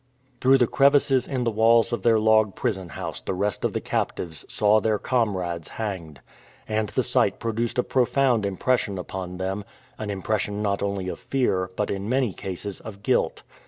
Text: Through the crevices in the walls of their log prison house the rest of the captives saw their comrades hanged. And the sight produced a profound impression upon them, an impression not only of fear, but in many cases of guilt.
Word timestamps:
Through 0.41 0.57
the 0.57 0.65
crevices 0.65 1.27
in 1.27 1.43
the 1.43 1.51
walls 1.51 1.93
of 1.93 2.01
their 2.01 2.19
log 2.19 2.55
prison 2.55 2.89
house 2.89 3.21
the 3.21 3.35
rest 3.35 3.63
of 3.63 3.71
the 3.73 3.79
captives 3.79 4.43
saw 4.49 4.79
their 4.79 4.97
comrades 4.97 5.69
hanged. 5.69 6.21
And 6.67 6.89
the 6.89 7.03
sight 7.03 7.37
produced 7.37 7.77
a 7.77 7.83
profound 7.83 8.43
impression 8.43 8.97
upon 8.97 9.37
them, 9.37 9.63
an 9.99 10.09
impression 10.09 10.63
not 10.63 10.81
only 10.81 11.07
of 11.07 11.19
fear, 11.19 11.69
but 11.75 11.91
in 11.91 12.09
many 12.09 12.33
cases 12.33 12.79
of 12.81 13.03
guilt. 13.03 13.43